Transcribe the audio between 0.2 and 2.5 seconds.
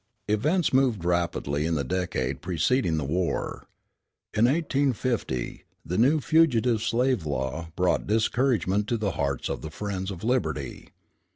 Events moved rapidly in the decade